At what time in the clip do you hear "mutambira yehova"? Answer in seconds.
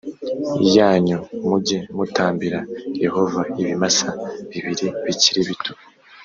1.95-3.41